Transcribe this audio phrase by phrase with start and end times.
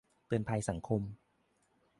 [0.27, 1.01] เตือนภัยสังคม